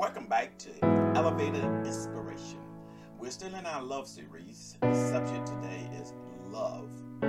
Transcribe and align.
Welcome 0.00 0.28
back 0.28 0.56
to 0.60 0.70
Elevated 1.14 1.62
Inspiration. 1.84 2.58
We're 3.18 3.30
still 3.30 3.54
in 3.54 3.66
our 3.66 3.82
love 3.82 4.08
series. 4.08 4.78
The 4.80 4.94
subject 4.94 5.46
today 5.46 5.90
is 6.00 6.14
love 6.48 6.88
for 7.20 7.26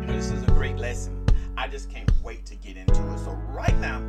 know, 0.00 0.14
this 0.14 0.30
is 0.30 0.44
a 0.44 0.52
great 0.52 0.76
lesson. 0.76 1.26
I 1.56 1.66
just 1.66 1.90
can't 1.90 2.08
wait 2.22 2.46
to 2.46 2.54
get 2.54 2.76
into 2.76 3.02
it. 3.12 3.18
So, 3.18 3.32
right 3.48 3.76
now, 3.80 4.00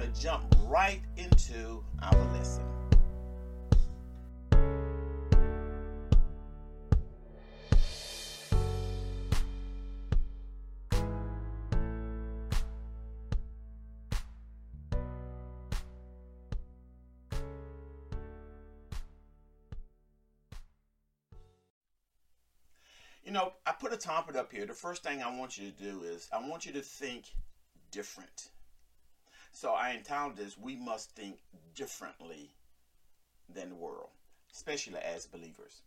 going 0.00 0.12
to 0.12 0.20
jump 0.20 0.54
right 0.66 1.02
into 1.16 1.84
our 2.02 2.32
lesson. 2.32 2.64
You 23.22 23.32
know, 23.32 23.52
I 23.66 23.72
put 23.72 23.92
a 23.92 23.96
topic 23.96 24.34
up 24.34 24.50
here. 24.50 24.66
The 24.66 24.72
first 24.72 25.02
thing 25.02 25.22
I 25.22 25.36
want 25.38 25.58
you 25.58 25.70
to 25.70 25.76
do 25.76 26.02
is 26.02 26.28
I 26.32 26.48
want 26.48 26.64
you 26.64 26.72
to 26.72 26.80
think 26.80 27.26
different. 27.92 28.48
So 29.52 29.72
I 29.72 29.92
entitled 29.92 30.36
this 30.36 30.56
We 30.56 30.76
Must 30.76 31.10
Think 31.10 31.38
Differently 31.74 32.50
Than 33.52 33.70
the 33.70 33.74
World, 33.74 34.10
especially 34.54 34.98
as 35.00 35.26
believers. 35.26 35.82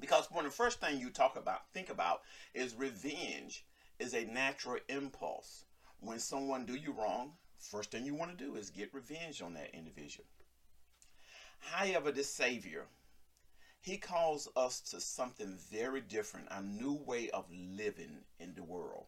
Because 0.00 0.30
one 0.30 0.46
of 0.46 0.52
the 0.52 0.56
first 0.56 0.80
thing 0.80 0.98
you 0.98 1.10
talk 1.10 1.36
about, 1.36 1.70
think 1.72 1.90
about, 1.90 2.22
is 2.54 2.74
revenge 2.74 3.64
is 3.98 4.14
a 4.14 4.24
natural 4.24 4.78
impulse. 4.88 5.64
When 6.00 6.18
someone 6.18 6.64
do 6.64 6.74
you 6.74 6.92
wrong, 6.92 7.32
first 7.58 7.90
thing 7.90 8.06
you 8.06 8.14
want 8.14 8.36
to 8.36 8.44
do 8.44 8.56
is 8.56 8.70
get 8.70 8.94
revenge 8.94 9.42
on 9.42 9.54
that 9.54 9.74
individual. 9.74 10.24
However, 11.60 12.10
the 12.10 12.24
Savior, 12.24 12.86
he 13.80 13.98
calls 13.98 14.48
us 14.56 14.80
to 14.90 15.00
something 15.00 15.58
very 15.70 16.00
different, 16.00 16.48
a 16.50 16.62
new 16.62 16.94
way 16.94 17.28
of 17.30 17.44
living 17.50 18.24
in 18.38 18.54
the 18.54 18.62
world. 18.62 19.04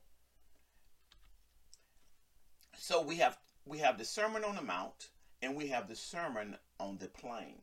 So 2.77 3.01
we 3.01 3.17
have 3.17 3.39
we 3.65 3.79
have 3.79 3.99
the 3.99 4.05
Sermon 4.05 4.45
on 4.45 4.57
the 4.57 4.63
Mount 4.63 5.11
and 5.41 5.57
we 5.57 5.69
have 5.69 5.89
the 5.89 5.97
Sermon 5.97 6.57
on 6.81 6.99
the 6.99 7.09
Plain. 7.09 7.63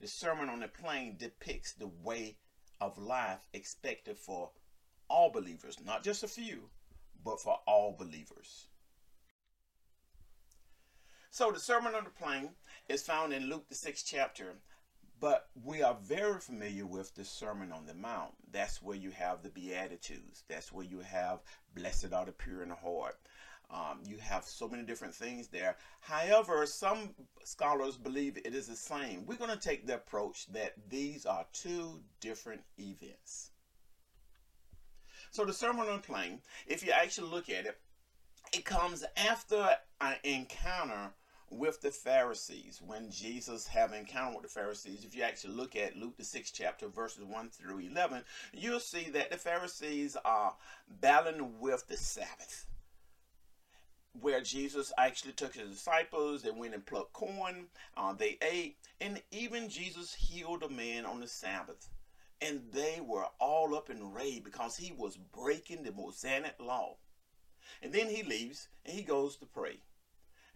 The 0.00 0.08
Sermon 0.08 0.48
on 0.48 0.60
the 0.60 0.68
Plain 0.68 1.16
depicts 1.18 1.72
the 1.72 1.90
way 2.02 2.36
of 2.80 2.98
life 2.98 3.46
expected 3.52 4.18
for 4.18 4.50
all 5.08 5.30
believers, 5.30 5.78
not 5.84 6.02
just 6.02 6.22
a 6.22 6.28
few, 6.28 6.70
but 7.24 7.40
for 7.40 7.58
all 7.66 7.94
believers. 7.98 8.66
So 11.30 11.50
the 11.50 11.60
Sermon 11.60 11.94
on 11.94 12.04
the 12.04 12.10
Plain 12.10 12.50
is 12.88 13.02
found 13.02 13.32
in 13.32 13.48
Luke 13.48 13.68
the 13.68 13.74
sixth 13.74 14.06
chapter, 14.06 14.54
but 15.20 15.48
we 15.62 15.82
are 15.82 15.96
very 16.02 16.40
familiar 16.40 16.86
with 16.86 17.14
the 17.14 17.24
Sermon 17.24 17.72
on 17.72 17.86
the 17.86 17.94
Mount. 17.94 18.34
That's 18.52 18.82
where 18.82 18.96
you 18.96 19.10
have 19.10 19.42
the 19.42 19.48
Beatitudes. 19.48 20.44
That's 20.48 20.72
where 20.72 20.84
you 20.84 21.00
have 21.00 21.40
blessed 21.74 22.12
are 22.12 22.26
the 22.26 22.32
pure 22.32 22.62
in 22.62 22.70
heart. 22.70 23.18
Um, 23.70 24.00
you 24.06 24.18
have 24.18 24.44
so 24.44 24.68
many 24.68 24.84
different 24.84 25.14
things 25.14 25.48
there. 25.48 25.76
However, 26.00 26.64
some 26.66 27.14
scholars 27.44 27.96
believe 27.96 28.36
it 28.36 28.54
is 28.54 28.68
the 28.68 28.76
same. 28.76 29.26
We're 29.26 29.36
going 29.36 29.50
to 29.50 29.68
take 29.68 29.86
the 29.86 29.94
approach 29.94 30.46
that 30.52 30.74
these 30.88 31.26
are 31.26 31.46
two 31.52 32.00
different 32.20 32.62
events. 32.78 33.50
So 35.30 35.44
the 35.44 35.52
Sermon 35.52 35.88
on 35.88 35.96
the 35.96 36.02
Plain, 36.02 36.40
if 36.66 36.86
you 36.86 36.92
actually 36.92 37.30
look 37.30 37.48
at 37.48 37.66
it, 37.66 37.76
it 38.52 38.64
comes 38.64 39.04
after 39.16 39.70
an 40.00 40.16
encounter 40.22 41.10
with 41.50 41.80
the 41.80 41.90
Pharisees. 41.90 42.80
When 42.84 43.10
Jesus 43.10 43.66
have 43.66 43.92
an 43.92 43.98
encounter 43.98 44.36
with 44.36 44.44
the 44.44 44.60
Pharisees, 44.60 45.04
if 45.04 45.16
you 45.16 45.22
actually 45.22 45.54
look 45.54 45.74
at 45.74 45.96
Luke 45.96 46.16
the 46.16 46.24
sixth 46.24 46.54
chapter, 46.56 46.86
verses 46.86 47.24
one 47.24 47.48
through 47.48 47.80
eleven, 47.80 48.22
you'll 48.52 48.78
see 48.78 49.10
that 49.10 49.30
the 49.30 49.36
Pharisees 49.36 50.16
are 50.24 50.54
battling 51.00 51.58
with 51.58 51.88
the 51.88 51.96
Sabbath. 51.96 52.66
Where 54.20 54.40
Jesus 54.40 54.92
actually 54.96 55.32
took 55.32 55.54
his 55.54 55.70
disciples, 55.70 56.42
they 56.42 56.50
went 56.50 56.74
and 56.74 56.86
plucked 56.86 57.12
corn, 57.12 57.66
uh, 57.96 58.12
they 58.12 58.38
ate, 58.42 58.76
and 59.00 59.20
even 59.32 59.68
Jesus 59.68 60.14
healed 60.14 60.62
a 60.62 60.68
man 60.68 61.04
on 61.04 61.20
the 61.20 61.26
Sabbath. 61.26 61.88
And 62.40 62.62
they 62.72 63.00
were 63.04 63.26
all 63.40 63.74
up 63.74 63.90
in 63.90 64.12
rage 64.12 64.44
because 64.44 64.76
he 64.76 64.92
was 64.92 65.16
breaking 65.16 65.82
the 65.82 65.92
Mosaic 65.92 66.54
law. 66.60 66.96
And 67.82 67.92
then 67.92 68.08
he 68.08 68.22
leaves 68.22 68.68
and 68.84 68.94
he 68.94 69.02
goes 69.02 69.36
to 69.36 69.46
pray. 69.46 69.78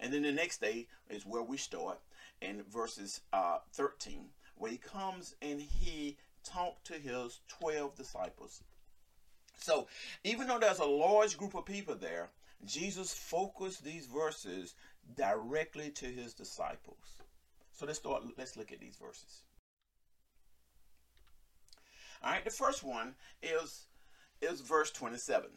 And 0.01 0.13
then 0.13 0.23
the 0.23 0.33
next 0.33 0.61
day 0.61 0.87
is 1.09 1.27
where 1.27 1.43
we 1.43 1.57
start 1.57 1.99
in 2.41 2.63
verses 2.71 3.21
uh, 3.33 3.59
13, 3.73 4.27
where 4.57 4.71
he 4.71 4.79
comes 4.79 5.35
and 5.43 5.61
he 5.61 6.17
talked 6.45 6.87
to 6.87 6.95
his 6.95 7.41
12 7.49 7.97
disciples. 7.97 8.63
So 9.59 9.89
even 10.25 10.47
though 10.47 10.59
there's 10.59 10.79
a 10.79 10.85
large 10.85 11.37
group 11.37 11.55
of 11.55 11.65
people 11.65 11.97
there, 11.97 12.31
Jesus 12.65 13.15
focused 13.15 13.85
these 13.85 14.07
verses 14.07 14.75
directly 15.17 15.91
to 15.91 16.07
his 16.07 16.35
disciples. 16.35 17.23
So 17.73 17.87
let's 17.87 17.99
start, 17.99 18.25
let's 18.37 18.57
look 18.57 18.73
at 18.73 18.81
these 18.81 18.97
verses. 18.97 19.43
All 22.23 22.33
right, 22.33 22.45
the 22.45 22.51
first 22.51 22.83
one 22.83 23.15
is 23.43 23.87
is 24.41 24.61
verse 24.61 24.91
27 24.93 25.51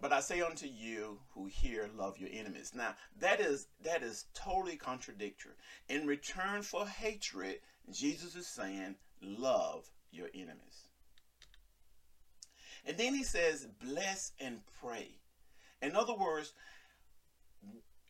but 0.00 0.12
I 0.12 0.20
say 0.20 0.42
unto 0.42 0.66
you 0.66 1.18
who 1.30 1.46
hear, 1.46 1.88
love 1.96 2.18
your 2.18 2.28
enemies. 2.30 2.72
Now 2.74 2.94
that 3.20 3.40
is 3.40 3.68
that 3.82 4.02
is 4.02 4.26
totally 4.34 4.76
contradictory. 4.76 5.52
In 5.88 6.06
return 6.06 6.62
for 6.62 6.86
hatred, 6.86 7.60
Jesus 7.90 8.36
is 8.36 8.46
saying, 8.46 8.96
love 9.22 9.90
your 10.10 10.28
enemies. 10.34 10.88
And 12.84 12.96
then 12.96 13.14
he 13.14 13.24
says, 13.24 13.66
bless 13.82 14.32
and 14.38 14.60
pray. 14.80 15.18
In 15.80 15.94
other 15.94 16.14
words, 16.14 16.52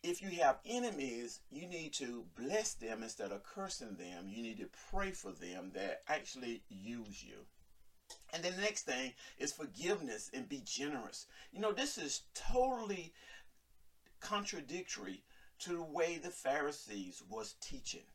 if 0.03 0.23
you 0.23 0.31
have 0.43 0.59
enemies, 0.65 1.41
you 1.51 1.67
need 1.67 1.93
to 1.95 2.25
bless 2.37 2.75
them 2.75 3.03
instead 3.03 3.33
of 3.33 3.43
cursing 3.43 3.97
them. 3.97 4.29
You 4.29 4.43
need 4.43 4.59
to 4.59 4.69
pray 4.91 5.11
for 5.11 5.33
them 5.33 5.73
that 5.75 6.03
actually 6.09 6.63
use 6.69 7.23
you. 7.23 7.47
And 8.33 8.43
then 8.43 8.55
the 8.57 8.63
next 8.63 8.83
thing 8.85 9.13
is 9.39 9.53
forgiveness 9.53 10.31
and 10.33 10.49
be 10.49 10.63
generous. 10.65 11.27
You 11.53 11.61
know, 11.61 11.73
this 11.73 11.99
is 11.99 12.23
totally 12.35 13.13
contradictory 14.21 15.23
to 15.61 15.73
the 15.73 15.83
way 15.83 16.19
the 16.19 16.31
Pharisees 16.31 17.23
was 17.29 17.57
teaching. 17.61 18.07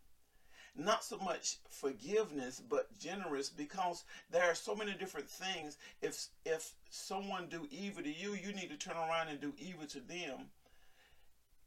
Not 0.75 1.03
so 1.03 1.17
much 1.19 1.57
forgiveness, 1.69 2.59
but 2.59 2.97
generous 2.97 3.49
because 3.49 4.03
there 4.31 4.43
are 4.43 4.55
so 4.55 4.75
many 4.75 4.93
different 4.93 5.29
things. 5.29 5.77
If 6.01 6.27
if 6.45 6.73
someone 6.89 7.47
do 7.47 7.67
evil 7.69 8.03
to 8.03 8.11
you, 8.11 8.33
you 8.33 8.53
need 8.53 8.69
to 8.69 8.77
turn 8.77 8.97
around 8.97 9.27
and 9.27 9.39
do 9.39 9.53
evil 9.57 9.85
to 9.87 9.99
them. 9.99 10.49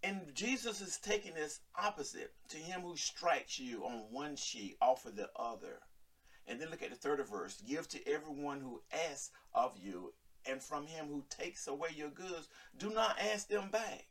And 0.02 0.34
Jesus 0.34 0.80
is 0.80 0.98
taking 0.98 1.34
this 1.34 1.60
opposite. 1.76 2.32
To 2.48 2.56
him 2.56 2.82
who 2.82 2.96
strikes 2.96 3.58
you 3.58 3.84
on 3.84 4.10
one 4.10 4.36
cheek, 4.36 4.76
offer 4.80 5.10
the 5.10 5.30
other. 5.36 5.80
And 6.46 6.60
then 6.60 6.70
look 6.70 6.82
at 6.82 6.90
the 6.90 6.96
third 6.96 7.24
verse. 7.26 7.60
Give 7.66 7.88
to 7.88 8.08
everyone 8.08 8.60
who 8.60 8.82
asks 8.92 9.30
of 9.54 9.76
you, 9.78 10.14
and 10.44 10.62
from 10.62 10.86
him 10.86 11.06
who 11.08 11.24
takes 11.28 11.66
away 11.66 11.88
your 11.94 12.10
goods, 12.10 12.48
do 12.76 12.90
not 12.90 13.18
ask 13.18 13.48
them 13.48 13.70
back. 13.70 14.06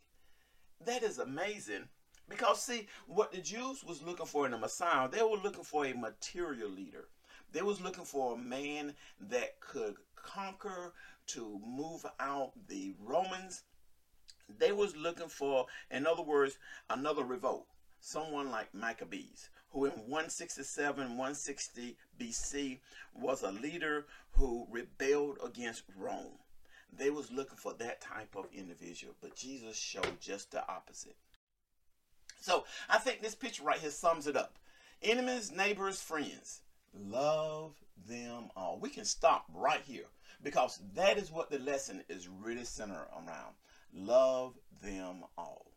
That 0.85 1.03
is 1.03 1.17
amazing. 1.17 1.87
Because 2.29 2.61
see, 2.61 2.87
what 3.07 3.31
the 3.31 3.41
Jews 3.41 3.83
was 3.83 4.01
looking 4.01 4.25
for 4.25 4.45
in 4.45 4.51
the 4.51 4.57
Messiah, 4.57 5.07
they 5.09 5.21
were 5.21 5.37
looking 5.37 5.63
for 5.63 5.85
a 5.85 5.93
material 5.93 6.69
leader. 6.69 7.07
They 7.51 7.61
was 7.61 7.81
looking 7.81 8.05
for 8.05 8.33
a 8.33 8.37
man 8.37 8.95
that 9.29 9.59
could 9.59 9.95
conquer 10.15 10.93
to 11.27 11.61
move 11.65 12.05
out 12.19 12.51
the 12.67 12.93
Romans. 12.99 13.63
They 14.57 14.71
was 14.71 14.95
looking 14.95 15.29
for, 15.29 15.67
in 15.91 16.05
other 16.05 16.23
words, 16.23 16.57
another 16.89 17.23
revolt. 17.23 17.67
Someone 17.99 18.51
like 18.51 18.73
Maccabees 18.73 19.49
who 19.75 19.83
in 19.83 19.91
167, 19.91 21.03
160 21.03 21.97
BC 22.17 22.79
was 23.13 23.43
a 23.43 23.51
leader 23.51 24.05
who 24.31 24.65
rebelled 24.71 25.37
against 25.45 25.83
Rome. 25.97 26.39
They 26.97 27.09
was 27.09 27.29
looking 27.29 27.57
for 27.57 27.73
that 27.73 27.99
type 27.99 28.37
of 28.37 28.45
individual, 28.55 29.15
but 29.21 29.35
Jesus 29.35 29.77
showed 29.77 30.21
just 30.21 30.51
the 30.51 30.65
opposite. 30.65 31.17
So 32.45 32.63
I 32.87 32.99
think 32.99 33.23
this 33.23 33.33
picture 33.33 33.63
right 33.63 33.79
here 33.79 33.89
sums 33.89 34.27
it 34.27 34.37
up. 34.37 34.59
Enemies, 35.01 35.51
neighbors, 35.51 35.99
friends, 35.99 36.61
love 36.93 37.73
them 38.07 38.51
all. 38.55 38.77
We 38.79 38.89
can 38.89 39.03
stop 39.03 39.45
right 39.51 39.81
here 39.83 40.05
because 40.43 40.79
that 40.93 41.17
is 41.17 41.31
what 41.31 41.49
the 41.49 41.57
lesson 41.57 42.03
is 42.07 42.27
really 42.27 42.63
centered 42.63 43.07
around. 43.11 43.55
Love 43.95 44.53
them 44.83 45.23
all. 45.35 45.71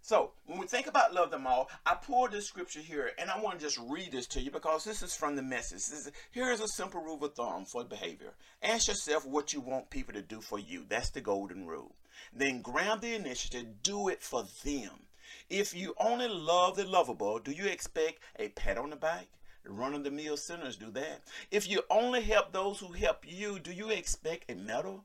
So 0.00 0.30
when 0.46 0.60
we 0.60 0.68
think 0.68 0.86
about 0.86 1.12
love 1.12 1.32
them 1.32 1.48
all, 1.48 1.68
I 1.84 1.96
pulled 1.96 2.30
this 2.30 2.46
scripture 2.46 2.80
here 2.80 3.10
and 3.18 3.32
I 3.32 3.40
want 3.40 3.58
to 3.58 3.64
just 3.64 3.80
read 3.88 4.12
this 4.12 4.28
to 4.28 4.40
you 4.40 4.52
because 4.52 4.84
this 4.84 5.02
is 5.02 5.16
from 5.16 5.34
the 5.34 5.42
message. 5.42 5.78
Is, 5.78 6.08
here 6.30 6.52
is 6.52 6.60
a 6.60 6.68
simple 6.68 7.02
rule 7.02 7.24
of 7.24 7.34
thumb 7.34 7.64
for 7.64 7.82
behavior. 7.82 8.34
Ask 8.62 8.86
yourself 8.86 9.26
what 9.26 9.52
you 9.52 9.60
want 9.60 9.90
people 9.90 10.14
to 10.14 10.22
do 10.22 10.40
for 10.40 10.60
you. 10.60 10.84
That's 10.88 11.10
the 11.10 11.20
golden 11.20 11.66
rule. 11.66 11.96
Then 12.32 12.62
grab 12.62 13.00
the 13.00 13.14
initiative, 13.14 13.82
do 13.82 14.08
it 14.08 14.22
for 14.22 14.44
them. 14.64 15.06
If 15.48 15.74
you 15.74 15.94
only 15.98 16.28
love 16.28 16.76
the 16.76 16.84
lovable, 16.84 17.38
do 17.38 17.52
you 17.52 17.66
expect 17.66 18.20
a 18.38 18.48
pat 18.48 18.78
on 18.78 18.90
the 18.90 18.96
back? 18.96 19.28
Run 19.64 19.94
of 19.94 20.02
the 20.02 20.10
mill 20.10 20.36
sinners 20.36 20.76
do 20.76 20.90
that. 20.92 21.22
If 21.50 21.68
you 21.68 21.82
only 21.88 22.22
help 22.22 22.52
those 22.52 22.80
who 22.80 22.92
help 22.92 23.24
you, 23.26 23.58
do 23.58 23.72
you 23.72 23.90
expect 23.90 24.50
a 24.50 24.54
medal? 24.54 25.04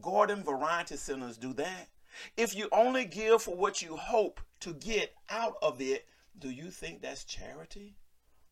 Garden 0.00 0.44
variety 0.44 0.96
sinners 0.96 1.36
do 1.36 1.52
that. 1.54 1.88
If 2.36 2.54
you 2.54 2.68
only 2.70 3.04
give 3.04 3.42
for 3.42 3.56
what 3.56 3.82
you 3.82 3.96
hope 3.96 4.40
to 4.60 4.72
get 4.72 5.14
out 5.28 5.56
of 5.62 5.80
it, 5.80 6.06
do 6.38 6.50
you 6.50 6.70
think 6.70 7.02
that's 7.02 7.24
charity? 7.24 7.96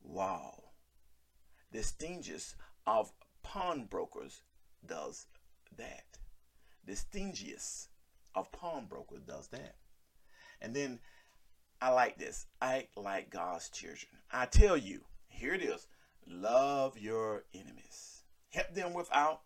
Wow. 0.03 0.63
The 1.71 1.81
stingiest 1.81 2.55
of 2.87 3.13
pawnbrokers 3.43 4.43
does 4.87 5.27
that. 5.77 6.19
The 6.87 6.93
stingiest 6.93 7.89
of 8.35 8.53
pawnbrokers 8.53 9.23
does 9.27 9.49
that. 9.49 9.77
And 10.61 10.75
then 10.75 11.01
I 11.81 11.91
like 11.91 12.19
this. 12.19 12.47
Act 12.61 12.97
like 12.97 13.31
God's 13.31 13.69
children. 13.71 14.13
I 14.31 14.47
tell 14.47 14.77
you, 14.77 15.03
here 15.29 15.55
it 15.55 15.63
is. 15.63 15.87
Love 16.27 16.99
your 16.99 17.45
enemies. 17.55 18.23
Help 18.51 18.75
them 18.75 18.95
without 18.95 19.41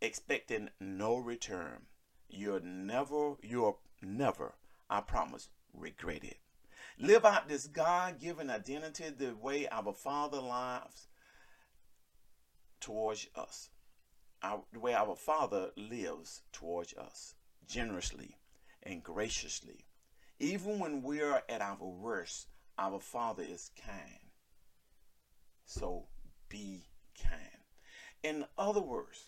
expecting 0.00 0.70
no 0.80 1.16
return 1.16 1.86
you're 2.28 2.60
never, 2.60 3.34
you're 3.42 3.76
never, 4.02 4.54
I 4.90 5.00
promise, 5.00 5.48
regret 5.72 6.24
it. 6.24 6.38
Live 6.98 7.24
out 7.24 7.48
this 7.48 7.66
God 7.66 8.20
given 8.20 8.50
identity 8.50 9.10
the 9.10 9.34
way 9.34 9.68
our 9.68 9.92
Father 9.92 10.40
lives 10.40 11.08
towards 12.80 13.28
us. 13.34 13.70
Our, 14.44 14.62
the 14.72 14.78
way 14.78 14.94
our 14.94 15.16
Father 15.16 15.70
lives 15.76 16.42
towards 16.52 16.92
us, 16.94 17.34
generously 17.66 18.36
and 18.82 19.02
graciously. 19.02 19.86
Even 20.38 20.78
when 20.78 21.02
we 21.02 21.22
are 21.22 21.42
at 21.48 21.62
our 21.62 21.82
worst, 21.82 22.48
our 22.78 23.00
Father 23.00 23.42
is 23.42 23.70
kind. 23.82 24.20
So 25.64 26.08
be 26.50 26.84
kind. 27.22 27.40
In 28.22 28.44
other 28.58 28.82
words, 28.82 29.24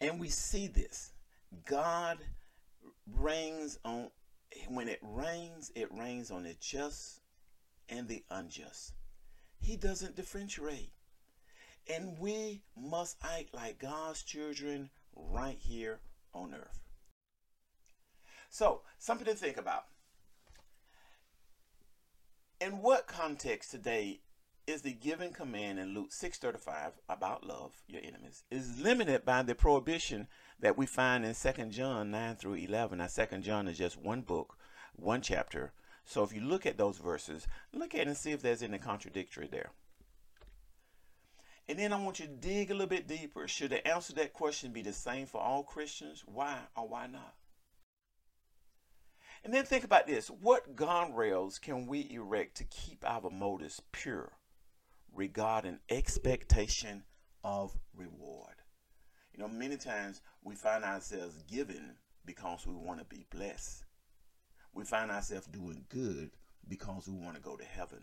and 0.00 0.18
we 0.18 0.28
see 0.30 0.66
this 0.66 1.12
God 1.64 2.18
rains 3.16 3.78
on, 3.84 4.10
when 4.68 4.88
it 4.88 4.98
rains, 5.00 5.70
it 5.76 5.88
rains 5.96 6.32
on 6.32 6.42
the 6.42 6.56
just 6.60 7.20
and 7.88 8.08
the 8.08 8.24
unjust. 8.30 8.94
He 9.60 9.76
doesn't 9.76 10.16
differentiate. 10.16 10.90
And 11.92 12.18
we 12.18 12.62
must 12.76 13.16
act 13.22 13.52
like 13.52 13.80
God's 13.80 14.22
children 14.22 14.90
right 15.16 15.58
here 15.58 15.98
on 16.32 16.54
earth. 16.54 16.78
So, 18.48 18.82
something 18.98 19.26
to 19.26 19.34
think 19.34 19.56
about. 19.56 19.86
In 22.60 22.82
what 22.82 23.06
context 23.06 23.70
today 23.70 24.20
is 24.66 24.82
the 24.82 24.92
given 24.92 25.32
command 25.32 25.80
in 25.80 25.94
Luke 25.94 26.12
6:35 26.12 26.92
about 27.08 27.44
love 27.44 27.82
your 27.88 28.02
enemies 28.04 28.44
is 28.50 28.78
limited 28.78 29.24
by 29.24 29.42
the 29.42 29.54
prohibition 29.54 30.28
that 30.60 30.76
we 30.76 30.86
find 30.86 31.24
in 31.24 31.34
2 31.34 31.70
John 31.70 32.10
9 32.10 32.36
through 32.36 32.54
11. 32.54 32.98
Now 32.98 33.08
2 33.08 33.38
John 33.38 33.66
is 33.66 33.78
just 33.78 33.96
one 33.96 34.20
book, 34.20 34.58
one 34.94 35.22
chapter. 35.22 35.72
So 36.04 36.22
if 36.22 36.32
you 36.32 36.40
look 36.40 36.66
at 36.66 36.76
those 36.76 36.98
verses, 36.98 37.48
look 37.72 37.94
at 37.94 38.02
it 38.02 38.06
and 38.08 38.16
see 38.16 38.30
if 38.30 38.42
there's 38.42 38.62
any 38.62 38.78
contradictory 38.78 39.48
there. 39.50 39.72
And 41.68 41.78
then 41.78 41.92
I 41.92 42.02
want 42.02 42.18
you 42.18 42.26
to 42.26 42.32
dig 42.32 42.70
a 42.70 42.74
little 42.74 42.88
bit 42.88 43.06
deeper. 43.06 43.46
Should 43.46 43.70
the 43.70 43.86
answer 43.86 44.12
to 44.12 44.20
that 44.20 44.32
question 44.32 44.72
be 44.72 44.82
the 44.82 44.92
same 44.92 45.26
for 45.26 45.40
all 45.40 45.62
Christians? 45.62 46.24
Why 46.26 46.58
or 46.76 46.88
why 46.88 47.06
not? 47.06 47.34
And 49.44 49.54
then 49.54 49.64
think 49.64 49.84
about 49.84 50.06
this. 50.06 50.28
What 50.28 50.76
guardrails 50.76 51.60
can 51.60 51.86
we 51.86 52.10
erect 52.10 52.56
to 52.56 52.64
keep 52.64 53.04
our 53.08 53.30
motives 53.30 53.80
pure 53.92 54.32
regarding 55.14 55.78
expectation 55.88 57.04
of 57.42 57.78
reward? 57.96 58.56
You 59.32 59.40
know, 59.40 59.48
many 59.48 59.76
times 59.76 60.20
we 60.42 60.54
find 60.56 60.84
ourselves 60.84 61.42
giving 61.50 61.94
because 62.26 62.66
we 62.66 62.74
want 62.74 62.98
to 62.98 63.04
be 63.06 63.24
blessed. 63.30 63.84
We 64.74 64.84
find 64.84 65.10
ourselves 65.10 65.46
doing 65.46 65.84
good 65.88 66.30
because 66.68 67.08
we 67.08 67.14
want 67.14 67.36
to 67.36 67.42
go 67.42 67.56
to 67.56 67.64
heaven. 67.64 68.02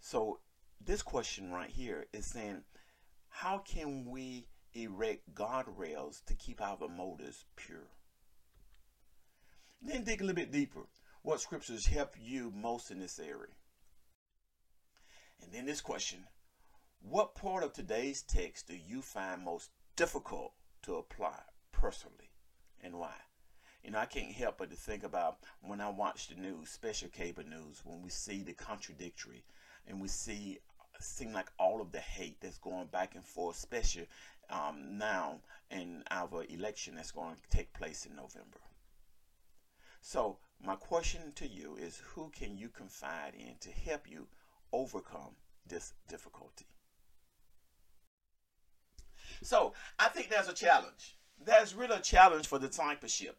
So, 0.00 0.40
this 0.84 1.02
question 1.02 1.52
right 1.52 1.70
here 1.70 2.06
is 2.12 2.26
saying, 2.26 2.62
how 3.28 3.58
can 3.58 4.04
we 4.06 4.46
erect 4.74 5.34
guardrails 5.34 6.24
to 6.26 6.34
keep 6.34 6.60
our 6.60 6.88
motives 6.88 7.44
pure? 7.56 7.88
Then 9.80 10.04
dig 10.04 10.20
a 10.20 10.24
little 10.24 10.36
bit 10.36 10.52
deeper. 10.52 10.86
What 11.22 11.40
scriptures 11.40 11.86
help 11.86 12.14
you 12.20 12.52
most 12.54 12.90
in 12.90 12.98
this 12.98 13.18
area? 13.18 13.52
And 15.42 15.52
then 15.52 15.66
this 15.66 15.80
question 15.80 16.24
What 17.00 17.34
part 17.34 17.64
of 17.64 17.72
today's 17.72 18.22
text 18.22 18.68
do 18.68 18.76
you 18.76 19.02
find 19.02 19.42
most 19.42 19.70
difficult 19.96 20.52
to 20.82 20.96
apply 20.96 21.40
personally 21.72 22.30
and 22.80 22.98
why? 22.98 23.14
You 23.82 23.90
know, 23.90 23.98
I 23.98 24.06
can't 24.06 24.32
help 24.32 24.58
but 24.58 24.70
to 24.70 24.76
think 24.76 25.02
about 25.02 25.38
when 25.60 25.80
I 25.80 25.88
watch 25.88 26.28
the 26.28 26.36
news, 26.36 26.70
special 26.70 27.08
cable 27.08 27.42
news, 27.42 27.82
when 27.84 28.02
we 28.02 28.10
see 28.10 28.42
the 28.42 28.52
contradictory 28.52 29.44
and 29.88 30.00
we 30.00 30.06
see 30.06 30.60
seem 31.02 31.32
like 31.32 31.50
all 31.58 31.80
of 31.80 31.92
the 31.92 32.00
hate 32.00 32.40
that's 32.40 32.58
going 32.58 32.86
back 32.86 33.14
and 33.14 33.24
forth, 33.24 33.56
especially 33.56 34.08
um, 34.50 34.98
now 34.98 35.40
in 35.70 36.02
our 36.10 36.44
election 36.48 36.94
that's 36.94 37.10
going 37.10 37.34
to 37.34 37.56
take 37.56 37.72
place 37.72 38.06
in 38.06 38.14
November. 38.14 38.60
So 40.00 40.38
my 40.64 40.74
question 40.74 41.32
to 41.36 41.46
you 41.46 41.76
is 41.76 42.02
who 42.04 42.30
can 42.30 42.58
you 42.58 42.68
confide 42.68 43.34
in 43.34 43.54
to 43.60 43.70
help 43.70 44.10
you 44.10 44.26
overcome 44.72 45.36
this 45.66 45.94
difficulty? 46.08 46.66
So 49.42 49.72
I 49.98 50.08
think 50.08 50.28
there's 50.28 50.48
a 50.48 50.54
challenge. 50.54 51.16
There's 51.44 51.74
really 51.74 51.96
a 51.96 52.00
challenge 52.00 52.46
for 52.46 52.58
the 52.58 52.68
discipleship. 52.68 53.36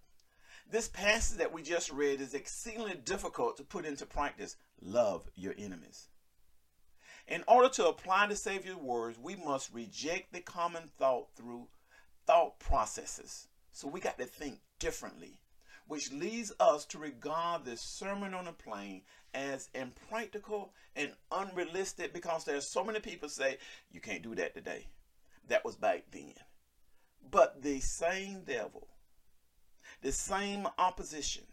This 0.69 0.88
passage 0.88 1.38
that 1.38 1.54
we 1.54 1.62
just 1.62 1.92
read 1.92 2.21
is 2.21 2.33
exceedingly 2.33 2.95
difficult 2.95 3.57
to 3.57 3.64
put 3.64 3.85
into 3.85 4.06
practice. 4.06 4.56
Love 4.81 5.30
your 5.35 5.54
enemies. 5.57 6.07
In 7.27 7.44
order 7.47 7.69
to 7.69 7.87
apply 7.87 8.27
the 8.27 8.35
Savior's 8.35 8.75
words, 8.75 9.18
we 9.18 9.35
must 9.35 9.73
reject 9.73 10.33
the 10.33 10.42
common 10.42 10.89
thought 10.99 11.27
through 11.35 11.68
thought 12.25 12.59
processes. 12.59 13.47
So 13.71 13.87
we 13.87 13.99
got 13.99 14.18
to 14.19 14.25
think 14.25 14.59
differently, 14.77 15.39
which 15.87 16.11
leads 16.11 16.51
us 16.59 16.85
to 16.87 16.97
regard 16.97 17.65
the 17.65 17.77
Sermon 17.77 18.33
on 18.33 18.45
the 18.45 18.51
Plain 18.51 19.03
as 19.33 19.69
impractical 19.73 20.73
and 20.95 21.13
unrealistic 21.31 22.13
because 22.13 22.44
there's 22.44 22.68
so 22.68 22.83
many 22.83 22.99
people 22.99 23.30
say, 23.30 23.57
you 23.89 23.99
can't 23.99 24.21
do 24.21 24.35
that 24.35 24.53
today 24.53 24.87
that 25.47 25.65
was 25.65 25.75
back 25.75 26.03
then. 26.11 26.33
But 27.31 27.61
the 27.61 27.80
same 27.80 28.44
devil, 28.44 28.87
the 30.01 30.11
same 30.11 30.68
opposition, 30.77 31.45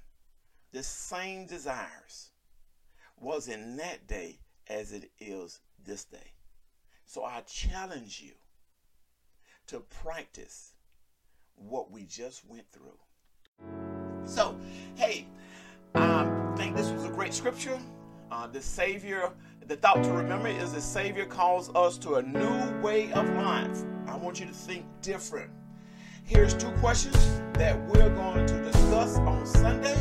the 0.73 0.83
same 0.83 1.47
desires 1.47 2.31
was 3.17 3.49
in 3.49 3.77
that 3.77 4.07
day 4.07 4.41
as 4.71 4.93
it 4.93 5.11
is 5.19 5.61
this 5.85 6.05
day. 6.05 6.33
So 7.05 7.25
I 7.25 7.41
challenge 7.41 8.23
you 8.25 8.33
to 9.67 9.81
practice 9.81 10.73
what 11.57 11.91
we 11.91 12.05
just 12.05 12.47
went 12.49 12.65
through. 12.71 12.99
So, 14.25 14.59
hey, 14.95 15.27
I 15.95 16.55
think 16.57 16.77
this 16.77 16.91
was 16.91 17.05
a 17.05 17.11
great 17.11 17.35
scripture. 17.35 17.79
Uh, 18.31 18.47
the 18.47 18.63
Savior 18.63 19.33
the 19.67 19.77
thought 19.77 20.03
to 20.03 20.11
remember 20.11 20.49
is 20.49 20.73
the 20.73 20.81
Savior 20.81 21.25
calls 21.25 21.73
us 21.77 21.97
to 21.99 22.17
a 22.17 22.23
new 22.23 22.81
way 22.81 23.13
of 23.13 23.29
life. 23.37 23.85
I 24.09 24.17
want 24.17 24.41
you 24.41 24.47
to 24.47 24.53
think 24.53 24.85
different. 25.01 25.49
Here's 26.25 26.55
two 26.55 26.73
questions 26.81 27.17
that 27.53 27.81
we're 27.87 28.13
going 28.17 28.47
to 28.47 28.65
discuss 28.65 29.17
on 29.19 29.47
Sunday. 29.47 29.95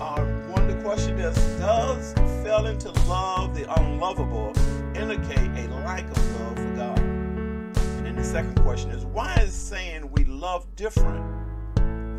Uh, 0.00 0.41
the 0.82 1.18
is 1.18 1.36
Does 1.58 2.12
failing 2.44 2.78
to 2.78 2.90
love 3.08 3.54
the 3.54 3.72
unlovable 3.80 4.52
indicate 4.94 5.38
a 5.38 5.68
lack 5.84 6.04
of 6.04 6.40
love 6.40 6.56
for 6.56 6.76
God? 6.76 6.98
And 6.98 8.06
then 8.06 8.16
the 8.16 8.24
second 8.24 8.60
question 8.62 8.90
is 8.90 9.04
Why 9.04 9.34
is 9.36 9.52
saying 9.52 10.10
we 10.12 10.24
love 10.24 10.74
different 10.76 11.24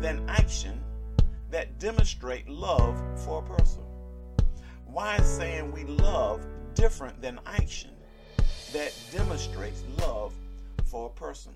than 0.00 0.28
action 0.28 0.80
that 1.50 1.78
demonstrate 1.78 2.48
love 2.48 3.00
for 3.24 3.38
a 3.38 3.56
person? 3.56 3.82
Why 4.86 5.16
is 5.16 5.26
saying 5.26 5.72
we 5.72 5.84
love 5.84 6.44
different 6.74 7.20
than 7.22 7.40
action 7.46 7.90
that 8.72 8.92
demonstrates 9.12 9.82
love 10.00 10.34
for 10.84 11.06
a 11.06 11.10
person. 11.10 11.54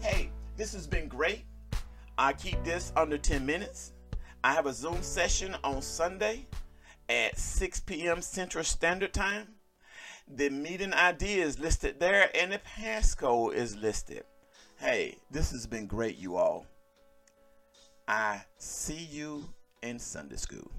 Hey, 0.00 0.30
this 0.56 0.72
has 0.72 0.86
been 0.86 1.08
great. 1.08 1.44
I 2.16 2.32
keep 2.32 2.62
this 2.64 2.92
under 2.96 3.18
10 3.18 3.44
minutes. 3.44 3.92
I 4.44 4.52
have 4.52 4.66
a 4.66 4.72
Zoom 4.72 5.02
session 5.02 5.56
on 5.64 5.82
Sunday 5.82 6.46
at 7.08 7.36
6 7.36 7.80
p.m. 7.80 8.22
Central 8.22 8.62
Standard 8.62 9.12
Time. 9.12 9.48
The 10.28 10.48
meeting 10.48 10.92
ID 10.92 11.40
is 11.40 11.58
listed 11.58 11.98
there 11.98 12.30
and 12.36 12.52
the 12.52 12.60
passcode 12.78 13.54
is 13.54 13.74
listed. 13.74 14.22
Hey, 14.76 15.16
this 15.30 15.50
has 15.50 15.66
been 15.66 15.86
great, 15.86 16.18
you 16.18 16.36
all. 16.36 16.66
I 18.06 18.42
see 18.58 19.08
you 19.10 19.48
in 19.82 19.98
Sunday 19.98 20.36
school. 20.36 20.70